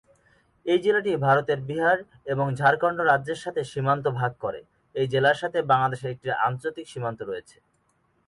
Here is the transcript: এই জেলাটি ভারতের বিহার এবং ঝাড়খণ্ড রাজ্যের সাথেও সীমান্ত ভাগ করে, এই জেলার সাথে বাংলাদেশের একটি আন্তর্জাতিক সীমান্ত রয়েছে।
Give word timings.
এই 0.65 0.79
জেলাটি 0.85 1.11
ভারতের 1.25 1.59
বিহার 1.69 1.97
এবং 2.33 2.45
ঝাড়খণ্ড 2.59 2.99
রাজ্যের 3.01 3.39
সাথেও 3.43 3.69
সীমান্ত 3.71 4.05
ভাগ 4.19 4.31
করে, 4.43 4.59
এই 4.95 5.07
জেলার 5.13 5.37
সাথে 5.41 5.59
বাংলাদেশের 5.71 6.13
একটি 6.13 6.27
আন্তর্জাতিক 6.47 6.85
সীমান্ত 6.91 7.19
রয়েছে। 7.23 7.57